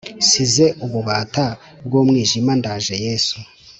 Nsize 0.21 0.65
ububata 0.85 1.45
bw’umwijima 1.85 2.51
ndaje 2.59 2.95
yesu 3.05 3.37